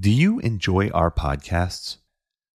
[0.00, 1.98] Do you enjoy our podcasts?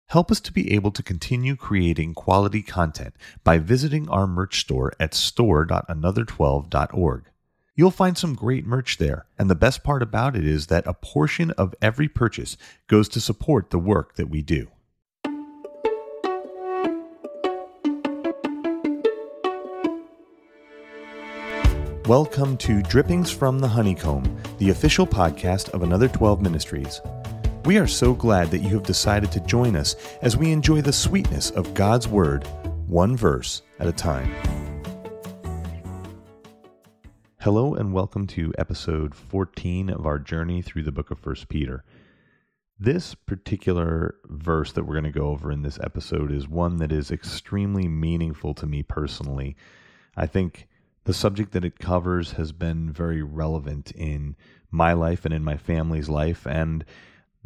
[0.08, 3.13] Help us to be able to continue creating quality content
[3.44, 7.26] by visiting our merch store at store.another12.org.
[7.76, 10.96] You'll find some great merch there, and the best part about it is that a
[10.96, 14.69] portion of every purchase goes to support the work that we do.
[22.08, 27.02] Welcome to Drippings from the Honeycomb, the official podcast of Another 12 Ministries.
[27.66, 30.94] We are so glad that you have decided to join us as we enjoy the
[30.94, 32.48] sweetness of God's Word,
[32.88, 34.34] one verse at a time.
[37.41, 41.84] Hello, and welcome to episode 14 of our journey through the book of 1 Peter.
[42.80, 46.94] This particular verse that we're going to go over in this episode is one that
[46.94, 49.58] is extremely meaningful to me personally.
[50.16, 50.70] I think
[51.08, 54.36] the subject that it covers has been very relevant in
[54.70, 56.84] my life and in my family's life, and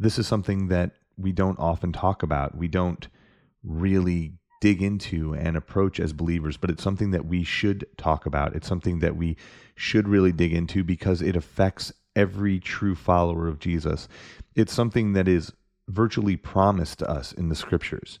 [0.00, 2.56] this is something that we don't often talk about.
[2.56, 3.06] We don't
[3.62, 8.56] really dig into and approach as believers, but it's something that we should talk about.
[8.56, 9.36] It's something that we
[9.76, 14.08] should really dig into because it affects every true follower of Jesus.
[14.56, 15.52] It's something that is
[15.86, 18.18] virtually promised to us in the scriptures.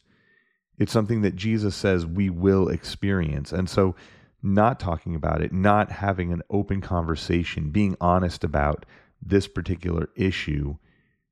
[0.78, 3.50] It's something that Jesus says we will experience.
[3.50, 3.96] And so,
[4.42, 8.84] not talking about it, not having an open conversation, being honest about
[9.20, 10.76] this particular issue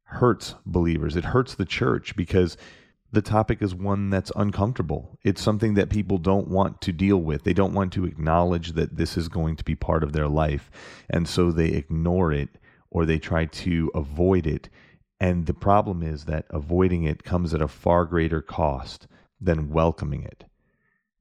[0.05, 1.17] hurts believers.
[1.17, 2.57] It hurts the church because
[3.13, 5.19] the topic is one that's uncomfortable.
[5.25, 7.43] It's something that people don't want to deal with.
[7.43, 10.71] They don't want to acknowledge that this is going to be part of their life.
[11.09, 12.51] And so they ignore it
[12.91, 14.69] or they try to avoid it.
[15.19, 19.07] And the problem is that avoiding it comes at a far greater cost
[19.41, 20.45] than welcoming it.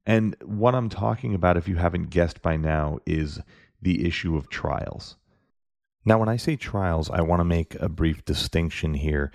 [0.06, 3.40] And what I'm talking about, if you haven't guessed by now, is
[3.82, 5.16] the issue of trials.
[6.04, 9.30] Now, when I say trials, I want to make a brief distinction here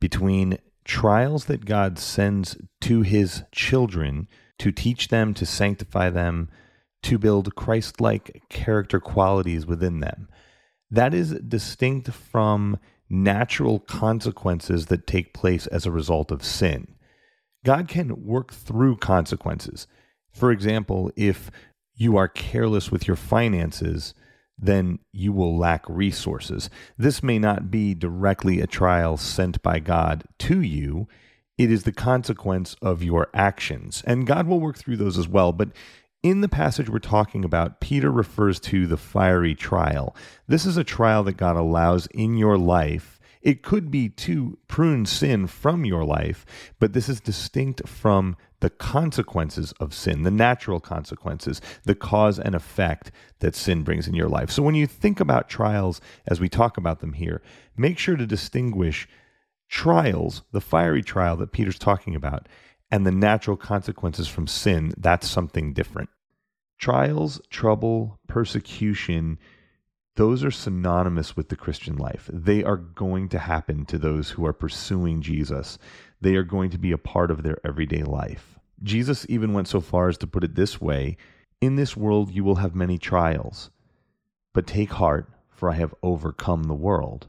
[0.00, 6.48] between trials that God sends to his children to teach them, to sanctify them,
[7.02, 10.28] to build Christ like character qualities within them.
[10.90, 12.78] That is distinct from
[13.10, 16.94] natural consequences that take place as a result of sin.
[17.68, 19.86] God can work through consequences.
[20.30, 21.50] For example, if
[21.94, 24.14] you are careless with your finances,
[24.56, 26.70] then you will lack resources.
[26.96, 31.08] This may not be directly a trial sent by God to you,
[31.58, 34.02] it is the consequence of your actions.
[34.06, 35.52] And God will work through those as well.
[35.52, 35.68] But
[36.22, 40.16] in the passage we're talking about, Peter refers to the fiery trial.
[40.46, 45.06] This is a trial that God allows in your life it could be to prune
[45.06, 46.44] sin from your life,
[46.78, 52.54] but this is distinct from the consequences of sin, the natural consequences, the cause and
[52.54, 54.50] effect that sin brings in your life.
[54.50, 57.40] So when you think about trials as we talk about them here,
[57.76, 59.08] make sure to distinguish
[59.68, 62.48] trials, the fiery trial that Peter's talking about,
[62.90, 64.92] and the natural consequences from sin.
[64.96, 66.08] That's something different.
[66.78, 69.38] Trials, trouble, persecution,
[70.18, 72.28] those are synonymous with the Christian life.
[72.32, 75.78] They are going to happen to those who are pursuing Jesus.
[76.20, 78.58] They are going to be a part of their everyday life.
[78.82, 81.18] Jesus even went so far as to put it this way
[81.60, 83.70] In this world you will have many trials,
[84.52, 87.28] but take heart, for I have overcome the world.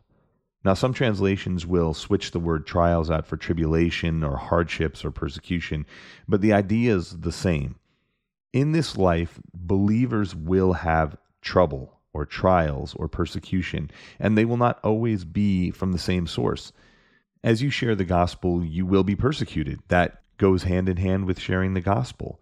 [0.65, 5.85] Now, some translations will switch the word trials out for tribulation or hardships or persecution,
[6.27, 7.75] but the idea is the same.
[8.51, 13.89] In this life, believers will have trouble or trials or persecution,
[14.19, 16.71] and they will not always be from the same source.
[17.43, 19.79] As you share the gospel, you will be persecuted.
[19.87, 22.41] That goes hand in hand with sharing the gospel.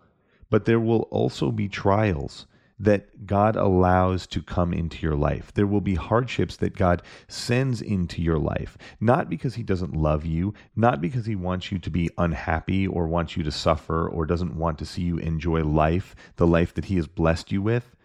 [0.49, 2.47] But there will also be trials
[2.79, 5.51] that God allows to come into your life.
[5.53, 10.25] There will be hardships that God sends into your life, not because He doesn't love
[10.25, 14.25] you, not because He wants you to be unhappy or wants you to suffer or
[14.25, 17.95] doesn't want to see you enjoy life, the life that He has blessed you with,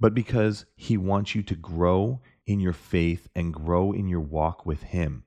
[0.00, 4.64] but because He wants you to grow in your faith and grow in your walk
[4.64, 5.24] with Him.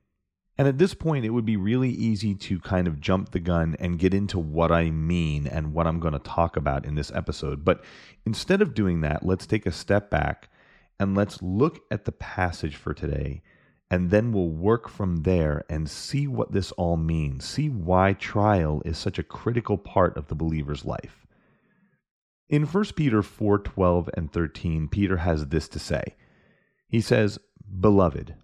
[0.60, 3.76] And at this point, it would be really easy to kind of jump the gun
[3.80, 7.10] and get into what I mean and what I'm going to talk about in this
[7.14, 7.64] episode.
[7.64, 7.82] But
[8.26, 10.50] instead of doing that, let's take a step back
[10.98, 13.40] and let's look at the passage for today.
[13.90, 18.82] And then we'll work from there and see what this all means, see why trial
[18.84, 21.19] is such a critical part of the believer's life.
[22.50, 26.16] In 1 Peter 4 12 and 13, Peter has this to say.
[26.88, 27.38] He says,
[27.78, 28.34] Beloved,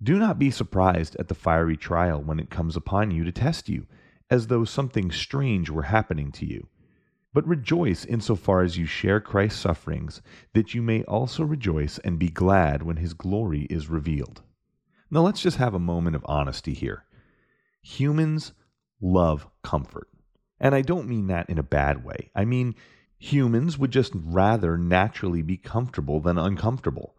[0.00, 3.68] do not be surprised at the fiery trial when it comes upon you to test
[3.68, 3.88] you,
[4.30, 6.68] as though something strange were happening to you.
[7.34, 10.22] But rejoice insofar as you share Christ's sufferings,
[10.54, 14.42] that you may also rejoice and be glad when his glory is revealed.
[15.10, 17.02] Now, let's just have a moment of honesty here.
[17.82, 18.52] Humans
[19.00, 20.08] love comfort.
[20.60, 22.30] And I don't mean that in a bad way.
[22.36, 22.76] I mean,
[23.20, 27.14] humans would just rather naturally be comfortable than uncomfortable.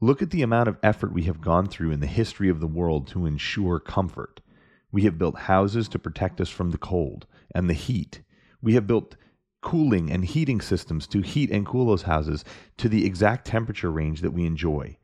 [0.00, 2.66] Look at the amount of effort we have gone through in the history of the
[2.66, 4.40] world to ensure comfort.
[4.90, 8.22] We have built houses to protect us from the cold and the heat.
[8.62, 9.14] We have built
[9.60, 12.44] cooling and heating systems to heat and cool those houses
[12.78, 14.96] to the exact temperature range that we enjoy.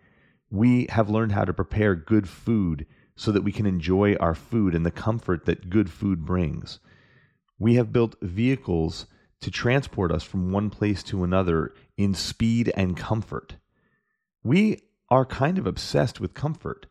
[0.51, 2.87] We have learned how to prepare good food
[3.17, 6.81] so that we can enjoy our food and the comfort that good food brings.
[7.59, 9.07] We have built vehicles
[9.41, 13.57] to transport us from one place to another in speed and comfort.
[14.43, 16.87] We are kind of obsessed with comfort.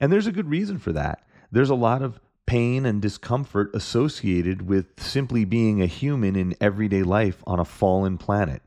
[0.00, 1.26] And there's a good reason for that.
[1.50, 7.02] There's a lot of pain and discomfort associated with simply being a human in everyday
[7.02, 8.62] life on a fallen planet.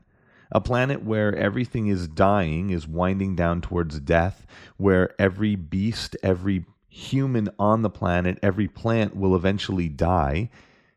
[0.52, 6.64] A planet where everything is dying, is winding down towards death, where every beast, every
[6.88, 10.50] human on the planet, every plant will eventually die.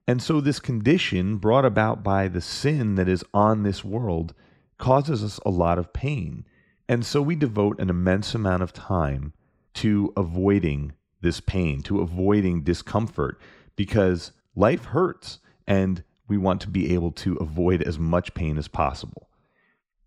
[0.07, 4.33] And so, this condition brought about by the sin that is on this world
[4.77, 6.45] causes us a lot of pain.
[6.87, 9.33] And so, we devote an immense amount of time
[9.75, 13.39] to avoiding this pain, to avoiding discomfort,
[13.75, 18.67] because life hurts and we want to be able to avoid as much pain as
[18.67, 19.29] possible.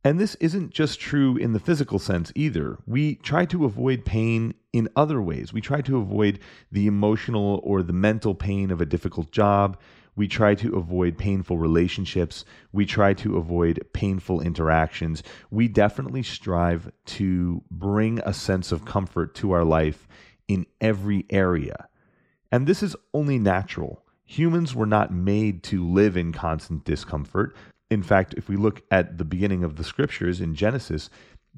[0.08, 2.78] And this isn't just true in the physical sense either.
[2.86, 5.52] We try to avoid pain in other ways.
[5.52, 6.38] We try to avoid
[6.72, 9.78] the emotional or the mental pain of a difficult job.
[10.16, 12.46] We try to avoid painful relationships.
[12.72, 15.22] We try to avoid painful interactions.
[15.50, 20.08] We definitely strive to bring a sense of comfort to our life
[20.48, 21.86] in every area.
[22.50, 24.06] And this is only natural.
[24.24, 27.54] Humans were not made to live in constant discomfort.
[27.90, 31.08] In fact, if we look at the beginning of the scriptures in Genesis,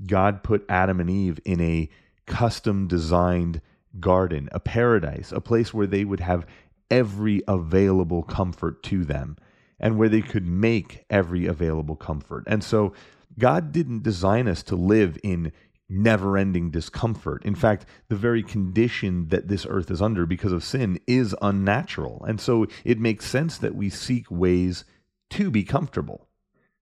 [0.07, 1.89] God put Adam and Eve in a
[2.27, 3.61] custom designed
[3.99, 6.47] garden, a paradise, a place where they would have
[6.91, 9.37] every available comfort to them
[9.81, 12.45] and where they could make every available comfort.
[12.47, 12.93] And so
[13.39, 15.53] God didn't design us to live in
[15.89, 17.45] never ending discomfort.
[17.45, 22.25] In fact, the very condition that this earth is under because of sin is unnatural.
[22.29, 24.85] And so it makes sense that we seek ways
[25.31, 26.29] to be comfortable.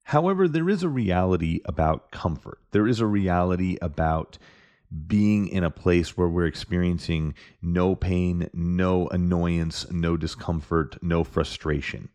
[0.05, 2.59] However, there is a reality about comfort.
[2.71, 4.39] There is a reality about
[5.07, 12.09] being in a place where we're experiencing no pain, no annoyance, no discomfort, no frustration.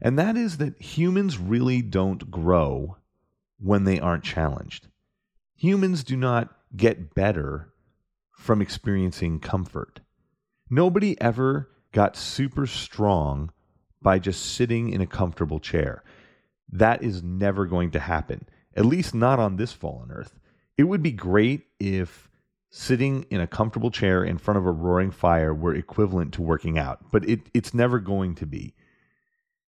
[0.00, 2.96] And that is that humans really don't grow
[3.58, 4.88] when they aren't challenged.
[5.54, 7.72] Humans do not get better
[8.32, 10.00] from experiencing comfort.
[10.68, 13.52] Nobody ever got super strong
[14.02, 16.02] by just sitting in a comfortable chair.
[16.72, 20.38] That is never going to happen, at least not on this fallen earth.
[20.76, 22.30] It would be great if
[22.70, 26.78] sitting in a comfortable chair in front of a roaring fire were equivalent to working
[26.78, 28.74] out, but it, it's never going to be.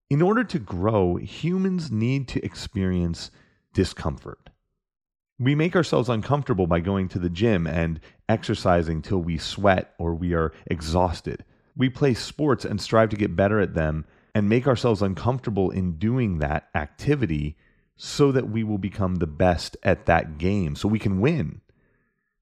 [0.10, 3.30] In order to grow, humans need to experience
[3.74, 4.50] discomfort.
[5.40, 10.16] We make ourselves uncomfortable by going to the gym and exercising till we sweat or
[10.16, 11.46] we are exhausted.
[11.76, 14.06] We play sports and strive to get better at them
[14.38, 17.58] and make ourselves uncomfortable in doing that activity
[17.96, 21.60] so that we will become the best at that game, so we can win.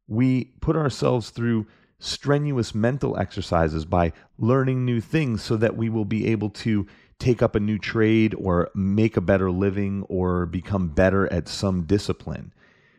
[0.06, 6.04] We put ourselves through strenuous mental exercises by learning new things so that we will
[6.04, 6.86] be able to
[7.18, 11.84] take up a new trade or make a better living or become better at some
[11.84, 12.52] discipline.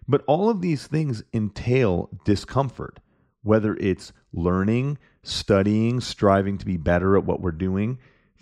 [0.08, 3.00] But all of these things entail discomfort,
[3.42, 7.98] whether it's learning, studying, striving to be better at what we're doing,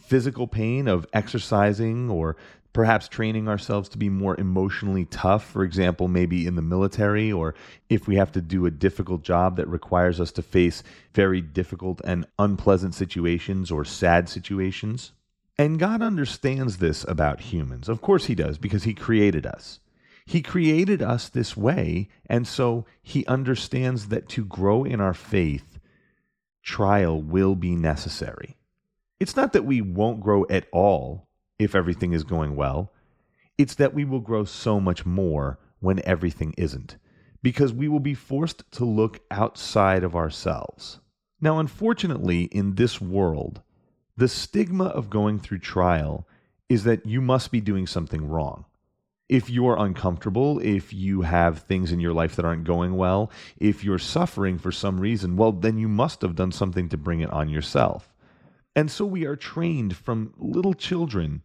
[0.06, 2.36] physical pain of exercising, or
[2.72, 7.54] perhaps training ourselves to be more emotionally tough, for example, maybe in the military, or
[7.88, 10.82] if we have to do a difficult job that requires us to face
[11.14, 15.12] very difficult and unpleasant situations or sad situations.
[15.56, 17.88] And God understands this about humans.
[17.88, 19.78] Of course, He does, because He created us.
[20.26, 25.78] He created us this way, and so He understands that to grow in our faith,
[26.64, 28.56] trial will be necessary.
[29.20, 31.28] It's not that we won't grow at all
[31.58, 32.92] if everything is going well,
[33.56, 36.96] it's that we will grow so much more when everything isn't,
[37.42, 41.00] because we will be forced to look outside of ourselves.
[41.40, 43.62] Now, unfortunately, in this world,
[44.16, 46.26] the stigma of going through trial
[46.68, 48.64] is that you must be doing something wrong
[49.28, 53.82] if you're uncomfortable, if you have things in your life that aren't going well, if
[53.82, 57.30] you're suffering for some reason, well, then you must have done something to bring it
[57.30, 58.13] on yourself.
[58.76, 61.42] And so we are trained from little children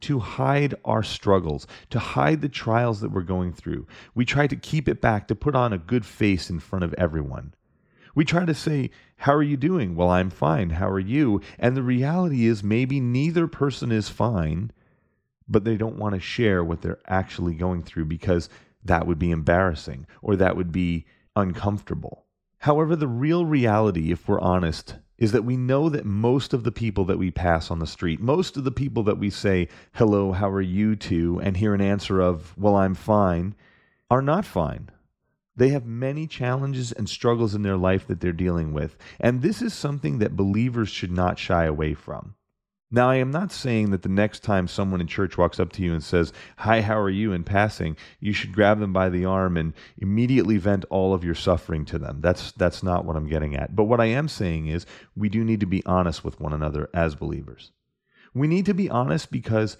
[0.00, 3.86] to hide our struggles, to hide the trials that we're going through.
[4.14, 6.94] We try to keep it back, to put on a good face in front of
[6.94, 7.54] everyone.
[8.14, 9.96] We try to say, How are you doing?
[9.96, 10.70] Well, I'm fine.
[10.70, 11.40] How are you?
[11.58, 14.72] And the reality is, maybe neither person is fine,
[15.48, 18.48] but they don't want to share what they're actually going through because
[18.84, 22.24] that would be embarrassing or that would be uncomfortable.
[22.58, 26.72] However, the real reality, if we're honest, is that we know that most of the
[26.72, 30.32] people that we pass on the street, most of the people that we say, hello,
[30.32, 33.54] how are you to, and hear an answer of, well, I'm fine,
[34.10, 34.90] are not fine.
[35.56, 38.96] They have many challenges and struggles in their life that they're dealing with.
[39.18, 42.36] And this is something that believers should not shy away from.
[42.90, 45.82] Now, I am not saying that the next time someone in church walks up to
[45.82, 49.26] you and says, Hi, how are you in passing, you should grab them by the
[49.26, 52.22] arm and immediately vent all of your suffering to them.
[52.22, 53.76] That's, that's not what I'm getting at.
[53.76, 56.88] But what I am saying is we do need to be honest with one another
[56.94, 57.72] as believers.
[58.32, 59.76] We need to be honest because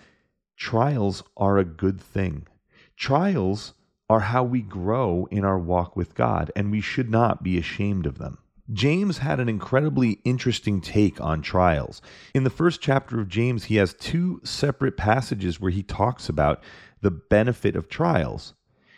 [0.56, 2.46] trials are a good thing.
[2.94, 3.72] Trials
[4.10, 8.04] are how we grow in our walk with God, and we should not be ashamed
[8.04, 8.38] of them.
[8.72, 12.02] James had an incredibly interesting take on trials.
[12.34, 16.62] In the first chapter of James, he has two separate passages where he talks about
[17.00, 18.52] the benefit of trials.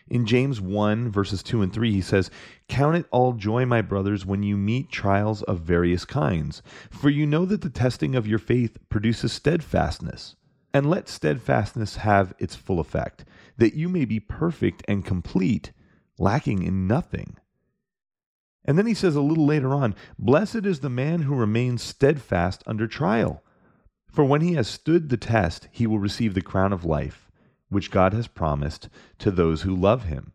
[0.08, 2.32] In James 1, verses 2 and 3, he says,
[2.68, 7.24] Count it all joy, my brothers, when you meet trials of various kinds, for you
[7.24, 10.34] know that the testing of your faith produces steadfastness.
[10.74, 13.24] And let steadfastness have its full effect,
[13.56, 15.70] that you may be perfect and complete,
[16.18, 17.36] lacking in nothing.
[18.70, 22.62] And then he says a little later on, Blessed is the man who remains steadfast
[22.68, 23.42] under trial.
[24.06, 27.32] For when he has stood the test, he will receive the crown of life,
[27.68, 30.34] which God has promised to those who love him.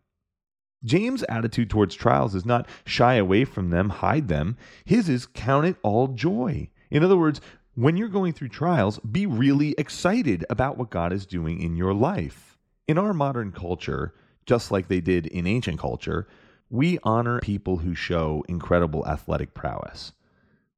[0.84, 4.58] James' attitude towards trials is not shy away from them, hide them.
[4.84, 6.68] His is count it all joy.
[6.90, 7.40] In other words,
[7.74, 11.94] when you're going through trials, be really excited about what God is doing in your
[11.94, 12.58] life.
[12.86, 14.12] In our modern culture,
[14.44, 16.28] just like they did in ancient culture,
[16.68, 20.12] we honor people who show incredible athletic prowess.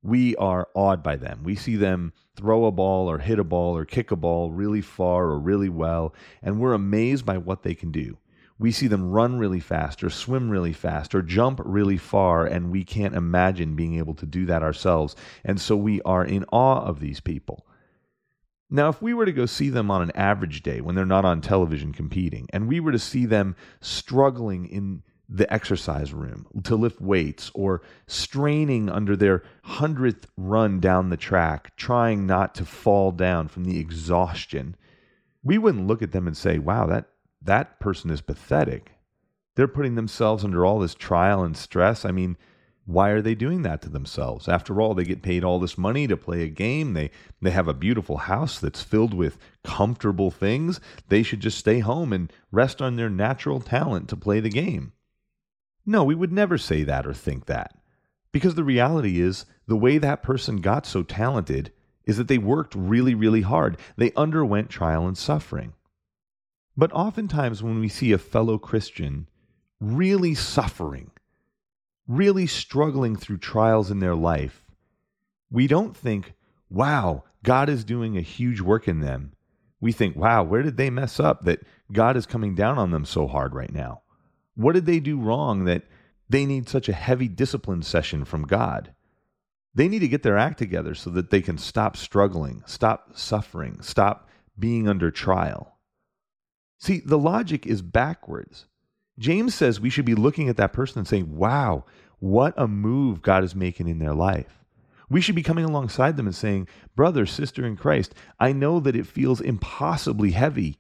[0.02, 1.40] We are awed by them.
[1.42, 4.80] We see them throw a ball or hit a ball or kick a ball really
[4.80, 8.18] far or really well, and we're amazed by what they can do.
[8.60, 12.70] We see them run really fast or swim really fast or jump really far, and
[12.70, 15.16] we can't imagine being able to do that ourselves.
[15.44, 17.66] And so we are in awe of these people.
[18.70, 21.24] Now, if we were to go see them on an average day when they're not
[21.24, 26.74] on television competing, and we were to see them struggling in the exercise room to
[26.74, 33.12] lift weights or straining under their hundredth run down the track, trying not to fall
[33.12, 34.74] down from the exhaustion,
[35.42, 37.10] we wouldn't look at them and say, wow, that,
[37.42, 38.92] that person is pathetic.
[39.54, 42.04] They're putting themselves under all this trial and stress.
[42.04, 42.36] I mean,
[42.86, 44.48] why are they doing that to themselves?
[44.48, 46.94] After all, they get paid all this money to play a game.
[46.94, 47.10] They
[47.42, 50.80] they have a beautiful house that's filled with comfortable things.
[51.08, 54.92] They should just stay home and rest on their natural talent to play the game.
[55.88, 57.74] No, we would never say that or think that.
[58.30, 61.72] Because the reality is, the way that person got so talented
[62.04, 63.78] is that they worked really, really hard.
[63.96, 65.72] They underwent trial and suffering.
[66.76, 69.30] But oftentimes, when we see a fellow Christian
[69.80, 71.10] really suffering,
[72.06, 74.66] really struggling through trials in their life,
[75.50, 76.34] we don't think,
[76.68, 79.32] wow, God is doing a huge work in them.
[79.80, 83.06] We think, wow, where did they mess up that God is coming down on them
[83.06, 84.02] so hard right now?
[84.58, 85.84] What did they do wrong that
[86.28, 88.92] they need such a heavy discipline session from God?
[89.72, 93.80] They need to get their act together so that they can stop struggling, stop suffering,
[93.82, 95.76] stop being under trial.
[96.80, 98.66] See, the logic is backwards.
[99.16, 101.84] James says we should be looking at that person and saying, wow,
[102.18, 104.64] what a move God is making in their life.
[105.08, 108.96] We should be coming alongside them and saying, brother, sister in Christ, I know that
[108.96, 110.78] it feels impossibly heavy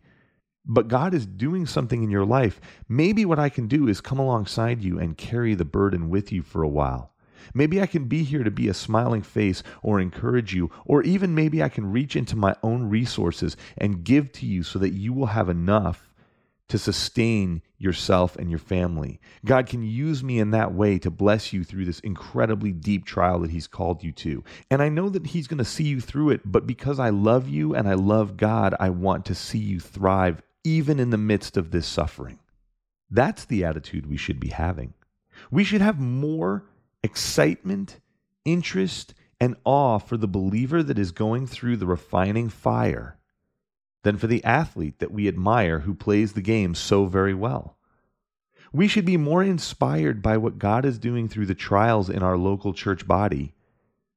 [0.68, 2.60] but God is doing something in your life.
[2.88, 6.42] Maybe what I can do is come alongside you and carry the burden with you
[6.42, 7.12] for a while.
[7.54, 11.34] Maybe I can be here to be a smiling face or encourage you, or even
[11.34, 15.14] maybe I can reach into my own resources and give to you so that you
[15.14, 16.08] will have enough
[16.68, 19.20] to sustain yourself and your family.
[19.46, 23.38] God can use me in that way to bless you through this incredibly deep trial
[23.40, 24.44] that He's called you to.
[24.70, 27.48] And I know that He's going to see you through it, but because I love
[27.48, 31.56] you and I love God, I want to see you thrive even in the midst
[31.56, 32.38] of this suffering.
[33.10, 34.94] That's the attitude we should be having.
[35.50, 36.64] We should have more
[37.02, 38.00] excitement,
[38.44, 43.18] interest, and awe for the believer that is going through the refining fire
[44.02, 47.76] than for the athlete that we admire who plays the game so very well.
[48.72, 52.36] We should be more inspired by what God is doing through the trials in our
[52.36, 53.54] local church body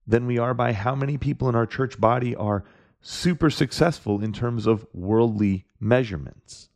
[0.05, 2.65] than we are by how many people in our church body are
[3.01, 6.69] super successful in terms of worldly measurements.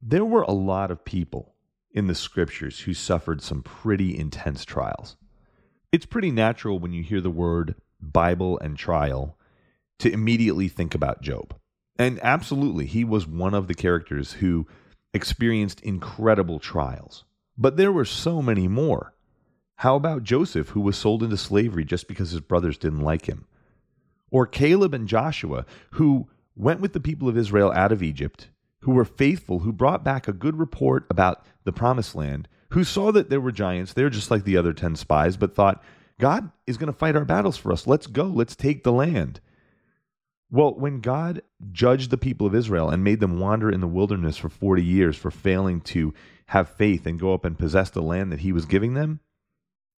[0.00, 1.54] There were a lot of people
[1.92, 5.16] in the scriptures who suffered some pretty intense trials.
[5.92, 9.36] It's pretty natural when you hear the word Bible and trial
[9.98, 11.54] to immediately think about Job.
[11.98, 14.66] And absolutely, he was one of the characters who
[15.12, 17.24] experienced incredible trials.
[17.56, 19.14] But there were so many more.
[19.76, 23.46] How about Joseph, who was sold into slavery just because his brothers didn't like him?
[24.30, 28.48] Or Caleb and Joshua, who went with the people of Israel out of Egypt,
[28.80, 33.10] who were faithful, who brought back a good report about the promised land, who saw
[33.12, 35.82] that there were giants there just like the other 10 spies, but thought,
[36.18, 37.86] God is going to fight our battles for us.
[37.86, 38.24] Let's go.
[38.24, 39.40] Let's take the land.
[40.50, 41.42] Well, when God
[41.72, 45.16] judged the people of Israel and made them wander in the wilderness for 40 years
[45.16, 46.14] for failing to
[46.46, 49.20] have faith and go up and possess the land that he was giving them,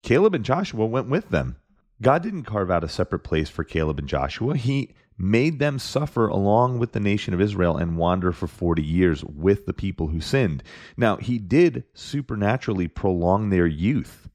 [0.02, 1.58] Caleb and Joshua went with them.
[2.02, 4.56] God didn't carve out a separate place for Caleb and Joshua.
[4.56, 9.24] He made them suffer along with the nation of Israel and wander for 40 years
[9.26, 10.64] with the people who sinned.
[10.96, 14.30] Now, he did supernaturally prolong their youth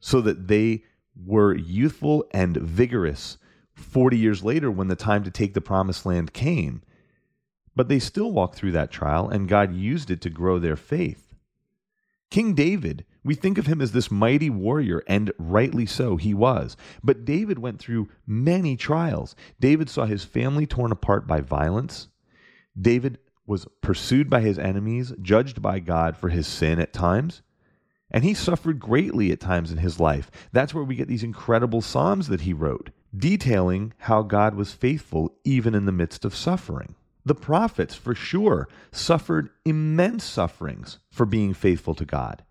[0.00, 0.84] so that they
[1.14, 3.36] were youthful and vigorous
[3.74, 6.82] 40 years later when the time to take the promised land came.
[7.76, 11.34] But they still walked through that trial, and God used it to grow their faith.
[12.30, 16.76] King David, we think of him as this mighty warrior, and rightly so, he was.
[17.02, 19.34] But David went through many trials.
[19.58, 22.08] David saw his family torn apart by violence.
[22.78, 27.42] David was pursued by his enemies, judged by God for his sin at times.
[28.10, 30.30] And he suffered greatly at times in his life.
[30.52, 35.36] That's where we get these incredible Psalms that he wrote detailing how God was faithful
[35.44, 36.94] even in the midst of suffering.
[37.24, 42.42] The prophets, for sure, suffered immense sufferings for being faithful to God.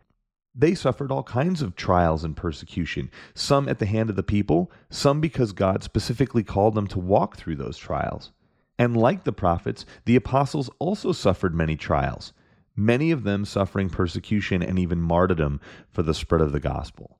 [0.56, 4.72] They suffered all kinds of trials and persecution, some at the hand of the people,
[4.90, 8.32] some because God specifically called them to walk through those trials.
[8.78, 12.34] And like the prophets, the apostles also suffered many trials,
[12.76, 17.20] many of them suffering persecution and even martyrdom for the spread of the gospel.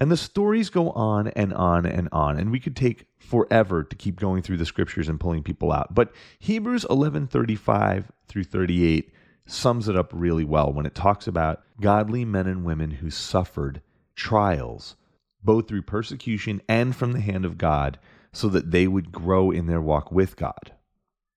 [0.00, 3.96] And the stories go on and on and on, and we could take forever to
[3.96, 5.94] keep going through the scriptures and pulling people out.
[5.94, 9.12] But Hebrews 11:35 through 38
[9.46, 13.82] sums it up really well when it talks about godly men and women who suffered
[14.16, 14.96] trials
[15.42, 17.98] both through persecution and from the hand of God
[18.32, 20.72] so that they would grow in their walk with God.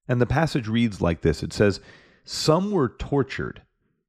[0.08, 1.44] And the passage reads like this.
[1.44, 1.82] It says,
[2.24, 3.62] "Some were tortured,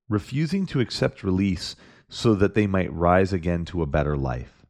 [0.09, 1.75] refusing to accept release
[2.09, 4.65] so that they might rise again to a better life.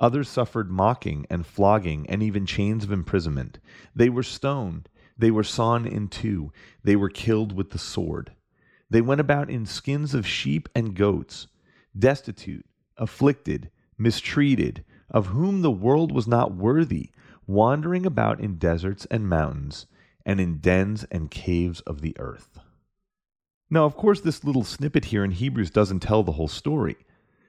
[0.00, 3.58] Others suffered mocking and flogging and even chains of imprisonment.
[3.94, 8.32] They were stoned, they were sawn in two, they were killed with the sword.
[8.88, 11.48] They went about in skins of sheep and goats,
[11.98, 17.10] destitute, afflicted, mistreated, of whom the world was not worthy,
[17.46, 19.86] wandering about in deserts and mountains,
[20.24, 22.58] and in dens and caves of the earth.
[23.70, 26.96] Now, of course, this little snippet here in Hebrews doesn't tell the whole story.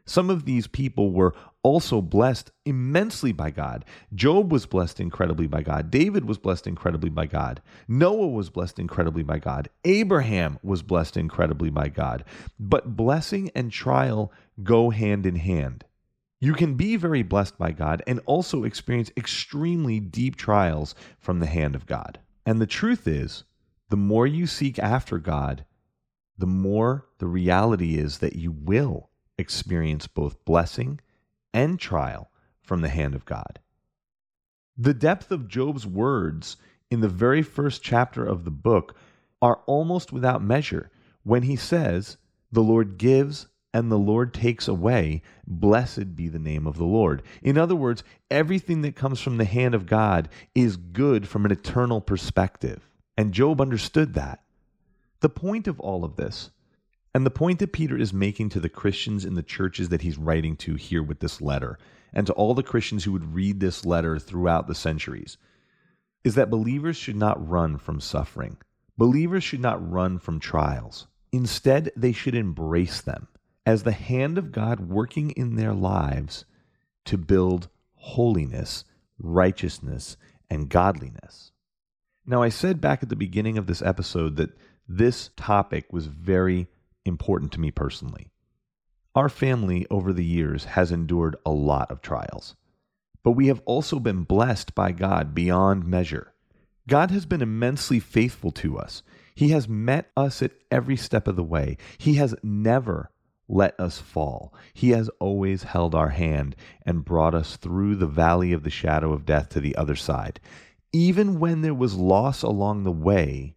[0.08, 3.84] Some of these people were also blessed immensely by God.
[4.15, 5.91] Job was blessed incredibly by God.
[5.91, 7.62] David was blessed incredibly by God.
[7.89, 9.67] Noah was blessed incredibly by God.
[9.84, 12.24] Abraham was blessed incredibly by God.
[12.58, 14.32] But blessing and trial
[14.63, 15.84] go hand in hand.
[16.39, 21.48] You can be very blessed by God and also experience extremely deep trials from the
[21.48, 22.20] hand of God.
[22.46, 23.43] And the truth is,
[23.89, 25.65] the more you seek after God,
[26.38, 31.00] the more the reality is that you will experience both blessing
[31.54, 32.30] and trial
[32.62, 33.60] from the hand of God.
[34.78, 36.58] The depth of Job's words
[36.91, 38.95] in the very first chapter of the book
[39.41, 40.91] are almost without measure
[41.23, 42.17] when he says,
[42.52, 45.21] The Lord gives and the Lord takes away.
[45.45, 47.21] Blessed be the name of the Lord.
[47.41, 51.52] In other words, everything that comes from the hand of God is good from an
[51.52, 52.88] eternal perspective.
[53.17, 54.43] And Job understood that.
[55.19, 56.52] The point of all of this,
[57.18, 60.20] and the point that Peter is making to the Christians in the churches that he's
[60.20, 61.80] writing to here with this letter,
[62.14, 65.40] and to all the Christians who would read this letter throughout the centuries,
[66.24, 68.58] is that believers should not run from suffering.
[69.00, 71.08] Believers should not run from trials.
[71.32, 73.28] Instead, they should embrace them
[73.66, 76.46] as the hand of God working in their lives
[77.06, 78.84] to build holiness,
[79.18, 80.18] righteousness,
[80.52, 81.52] and godliness.
[82.28, 84.56] Now, I said back at the beginning of this episode that
[84.88, 86.68] this topic was very
[87.08, 88.30] important to me personally.
[89.15, 92.56] Our family over the years has endured a lot of trials,
[93.24, 96.34] but we have also been blessed by God beyond measure.
[96.88, 99.04] God has been immensely faithful to us.
[99.36, 101.78] He has met us at every step of the way.
[101.98, 103.12] He has never
[103.50, 104.54] let us fall.
[104.74, 109.13] He has always held our hand and brought us through the valley of the shadow
[109.13, 110.39] of death to the other side.
[110.93, 113.56] Even when there was loss along the way,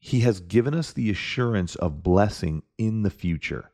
[0.00, 3.70] he has given us the assurance of blessing in the future.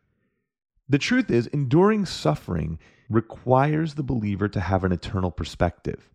[0.89, 6.11] The truth is, enduring suffering requires the believer to have an eternal perspective.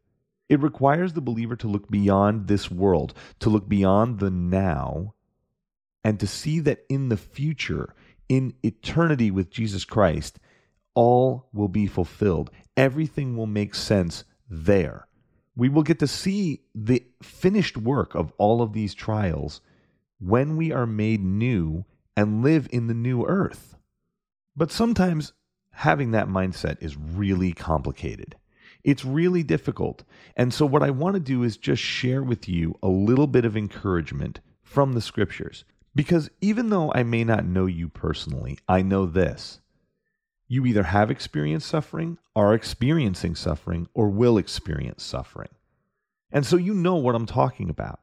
[0.50, 5.14] It requires the believer to look beyond this world, to look beyond the now,
[6.04, 7.96] and to see that in the future,
[8.28, 10.40] in eternity with Jesus Christ,
[10.94, 12.52] all will be fulfilled.
[12.76, 15.08] Everything will make sense there.
[15.56, 19.62] We will get to see the finished work of all of these trials
[20.22, 21.84] when we are made new
[22.16, 23.76] and live in the new earth.
[24.56, 25.34] But sometimes
[25.72, 28.36] having that mindset is really complicated.
[28.84, 30.04] It's really difficult.
[30.36, 33.46] And so, what I want to do is just share with you a little bit
[33.46, 35.66] of encouragement from the scriptures.
[35.94, 39.60] Because even though I may not know you personally, I know this.
[40.48, 45.50] You either have experienced suffering, are experiencing suffering, or will experience suffering.
[46.32, 48.00] And so you know what I'm talking about.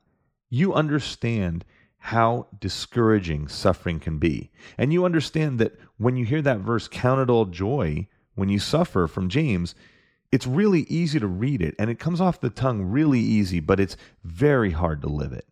[0.50, 1.64] You understand
[2.08, 4.50] how discouraging suffering can be.
[4.78, 8.58] And you understand that when you hear that verse, count it all joy when you
[8.58, 9.74] suffer from James,
[10.32, 13.78] it's really easy to read it and it comes off the tongue really easy, but
[13.78, 15.44] it's very hard to live it.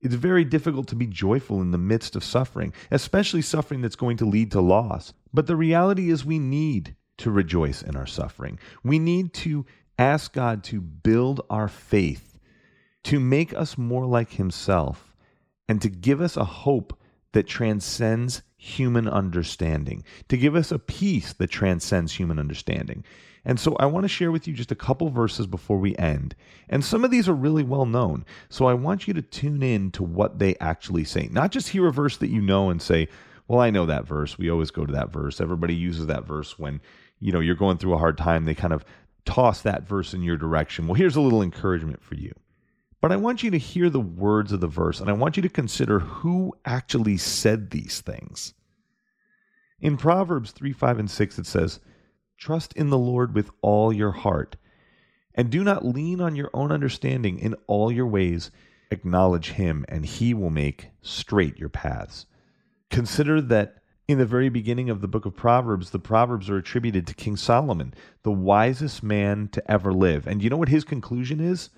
[0.00, 4.18] It's very difficult to be joyful in the midst of suffering, especially suffering that's going
[4.18, 5.12] to lead to loss.
[5.34, 8.60] But the reality is, we need to rejoice in our suffering.
[8.84, 9.66] We need to
[9.98, 12.38] ask God to build our faith,
[13.04, 15.05] to make us more like Himself,
[15.68, 16.98] and to give us a hope
[17.32, 23.04] that transcends human understanding, to give us a peace that transcends human understanding.
[23.44, 26.34] And so I want to share with you just a couple verses before we end.
[26.68, 28.24] And some of these are really well known.
[28.48, 31.28] So I want you to tune in to what they actually say.
[31.30, 33.08] Not just hear a verse that you know and say,
[33.46, 34.36] well, I know that verse.
[34.36, 35.40] We always go to that verse.
[35.40, 36.80] Everybody uses that verse when,
[37.20, 38.46] you know, you're going through a hard time.
[38.46, 38.84] They kind of
[39.26, 40.88] toss that verse in your direction.
[40.88, 42.32] Well, here's a little encouragement for you.
[43.00, 45.42] But I want you to hear the words of the verse and I want you
[45.42, 48.54] to consider who actually said these things.
[49.80, 51.80] In Proverbs 3 5 and 6, it says,
[52.38, 54.56] Trust in the Lord with all your heart,
[55.34, 58.50] and do not lean on your own understanding in all your ways.
[58.90, 62.26] Acknowledge him, and he will make straight your paths.
[62.90, 67.06] Consider that in the very beginning of the book of Proverbs, the Proverbs are attributed
[67.06, 70.26] to King Solomon, the wisest man to ever live.
[70.26, 71.70] And you know what his conclusion is?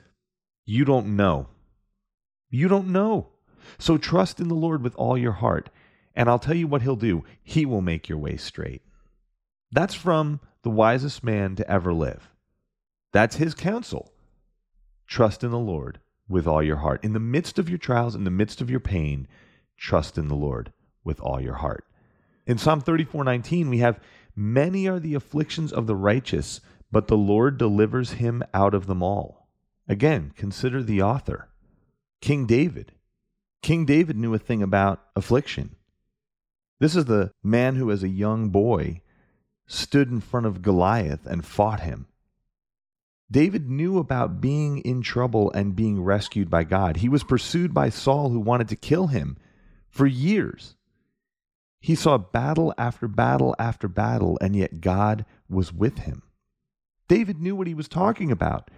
[0.71, 1.47] You don't know.
[2.51, 3.29] You don't know.
[3.79, 5.71] So trust in the Lord with all your heart.
[6.15, 7.25] And I'll tell you what he'll do.
[7.43, 8.83] He will make your way straight.
[9.73, 12.29] That's from the wisest man to ever live.
[13.13, 14.13] That's his counsel.
[15.07, 17.03] Trust in the Lord with all your heart.
[17.03, 19.27] In the midst of your trials, in the midst of your pain,
[19.79, 21.87] trust in the Lord with all your heart.
[22.47, 24.01] In Psalm 34:19 we have
[24.37, 26.61] many are the afflictions of the righteous,
[26.93, 29.48] but the Lord delivers him out of them all.
[29.89, 31.49] Again, consider the author.
[32.21, 32.93] King David.
[33.63, 35.77] King David knew a thing about affliction.
[36.79, 39.01] This is the man who as a young boy
[39.67, 42.07] stood in front of Goliath and fought him.
[43.31, 46.99] David knew about being in trouble and being rescued by God.
[46.99, 49.37] He was pursued by Saul, who wanted to kill him
[49.89, 50.77] for years.
[51.81, 56.23] He saw battle after battle after battle, and yet God was with him.
[57.07, 58.71] David knew what he was talking about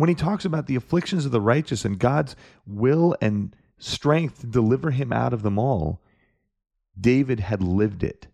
[0.00, 2.34] when he talks about the afflictions of the righteous and God's
[2.66, 6.00] will and strength to deliver him out of them all.
[6.98, 8.26] David had lived it.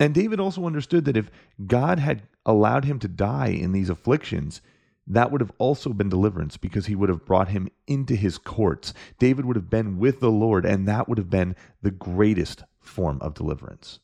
[0.00, 1.30] And David also understood that if
[1.64, 4.60] God had allowed him to die in these afflictions,
[5.06, 8.92] that would have also been deliverance because he would have brought him into his courts.
[9.20, 13.18] David would have been with the Lord, and that would have been the greatest form
[13.20, 14.00] of deliverance.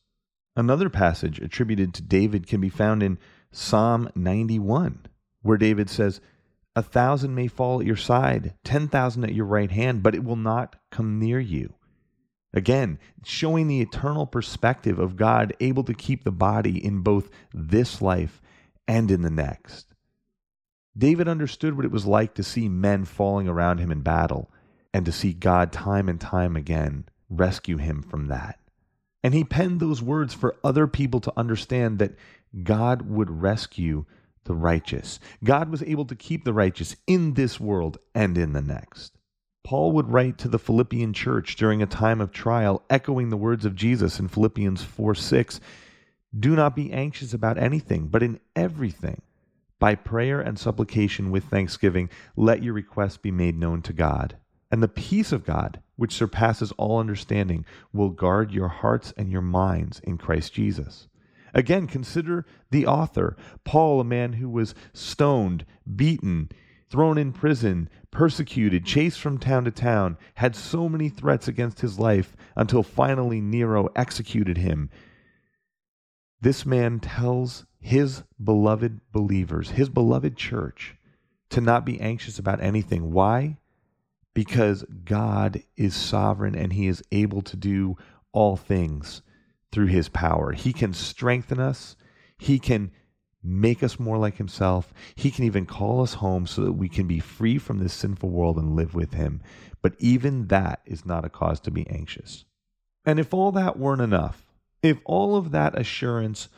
[0.54, 3.18] Another passage attributed to David can be found in
[3.50, 5.06] Psalm 91,
[5.42, 6.20] where David says,
[6.80, 10.24] A thousand may fall at your side, ten thousand at your right hand, but it
[10.24, 11.74] will not come near you.
[12.54, 18.00] Again, showing the eternal perspective of God able to keep the body in both this
[18.00, 18.40] life
[18.88, 19.92] and in the next.
[20.96, 24.50] David understood what it was like to see men falling around him in battle
[24.94, 28.58] and to see God time and time again rescue him from that.
[29.22, 32.14] And he penned those words for other people to understand that
[32.64, 34.06] God would rescue
[34.44, 35.20] the righteous.
[35.44, 39.12] God was able to keep the righteous in this world and in the next.
[39.62, 43.64] Paul would write to the Philippian church during a time of trial, echoing the words
[43.64, 45.60] of Jesus in Philippians 4 6.
[46.38, 49.22] Do not be anxious about anything, but in everything,
[49.78, 54.36] by prayer and supplication with thanksgiving, let your requests be made known to God.
[54.70, 59.42] And the peace of God, which surpasses all understanding, will guard your hearts and your
[59.42, 61.08] minds in Christ Jesus.
[61.54, 65.64] Again, consider the author, Paul, a man who was stoned,
[65.96, 66.50] beaten,
[66.88, 71.98] thrown in prison, persecuted, chased from town to town, had so many threats against his
[71.98, 74.90] life until finally Nero executed him.
[76.40, 80.96] This man tells his beloved believers, his beloved church,
[81.50, 83.12] to not be anxious about anything.
[83.12, 83.58] Why?
[84.34, 87.96] Because God is sovereign and he is able to do
[88.32, 89.22] all things
[89.72, 90.52] through his power.
[90.52, 91.96] He can strengthen us,
[92.38, 92.90] he can
[93.42, 94.92] make us more like himself.
[95.14, 98.28] He can even call us home so that we can be free from this sinful
[98.28, 99.40] world and live with him.
[99.82, 102.44] But even that is not a cause to be anxious.
[103.04, 104.46] And if all that weren't enough,
[104.82, 106.48] if all of that assurance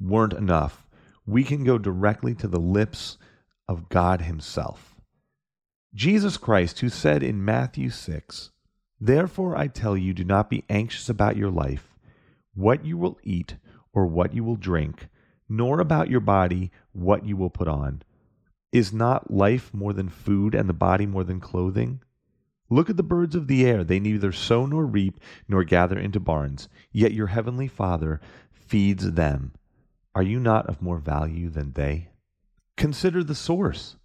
[0.00, 0.86] weren't enough,
[1.26, 3.18] we can go directly to the lips
[3.68, 4.94] of God Himself.
[5.94, 8.50] Jesus Christ, who said in Matthew 6,
[9.00, 11.95] Therefore I tell you, do not be anxious about your life,
[12.56, 13.54] what you will eat
[13.92, 15.08] or what you will drink,
[15.48, 18.02] nor about your body, what you will put on.
[18.72, 22.02] Is not life more than food, and the body more than clothing?
[22.68, 23.84] Look at the birds of the air.
[23.84, 29.52] They neither sow nor reap nor gather into barns, yet your heavenly Father feeds them.
[30.14, 32.08] Are you not of more value than they?
[32.76, 33.96] Consider the source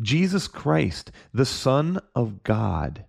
[0.00, 3.04] Jesus Christ, the Son of God,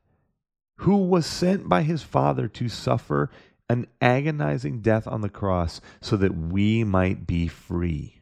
[0.77, 3.29] who was sent by his Father to suffer
[3.69, 8.21] an agonizing death on the cross so that we might be free.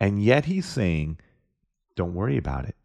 [0.00, 1.18] And yet he's saying,
[1.96, 2.76] don't worry about it.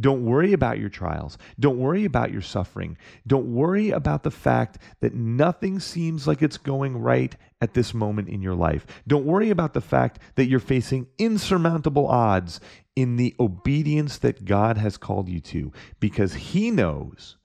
[0.00, 1.38] Don't worry about your trials.
[1.60, 2.96] Don't worry about your suffering.
[3.26, 8.28] Don't worry about the fact that nothing seems like it's going right at this moment
[8.28, 8.86] in your life.
[9.06, 12.60] Don't worry about the fact that you're facing insurmountable odds
[12.94, 17.36] in the obedience that God has called you to, because He knows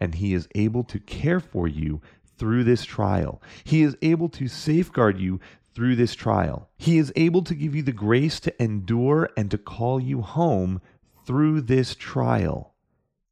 [0.00, 2.00] and He is able to care for you
[2.38, 3.42] through this trial.
[3.64, 5.40] He is able to safeguard you
[5.74, 6.70] through this trial.
[6.76, 10.80] He is able to give you the grace to endure and to call you home
[11.26, 12.74] through this trial.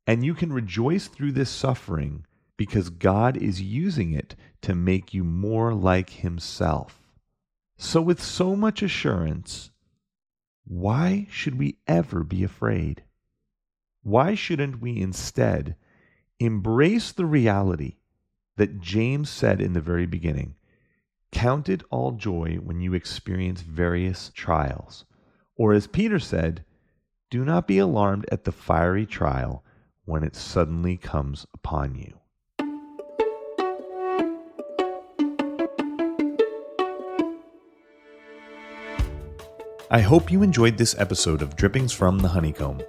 [0.07, 5.25] And you can rejoice through this suffering because God is using it to make you
[5.25, 7.01] more like Himself.
[7.77, 9.71] So, with so much assurance,
[10.65, 13.03] why should we ever be afraid?
[14.03, 15.77] Why shouldn't we instead
[16.39, 17.97] embrace the reality
[18.63, 20.55] that James said in the very beginning
[21.33, 25.05] Count it all joy when you experience various trials.
[25.57, 26.65] Or as Peter said,
[27.29, 29.65] do not be alarmed at the fiery trial
[30.05, 32.21] when it suddenly comes upon you.
[39.91, 42.81] I hope you enjoyed this episode of Drippings from the Honeycomb.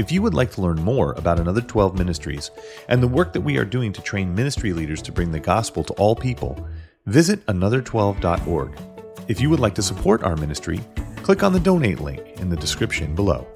[0.00, 2.50] If you would like to learn more about Another 12 Ministries
[2.88, 5.84] and the work that we are doing to train ministry leaders to bring the gospel
[5.84, 6.66] to all people,
[7.04, 8.80] visit another12.org.
[9.28, 10.80] If you would like to support our ministry,
[11.16, 13.46] click on the donate link in the description below.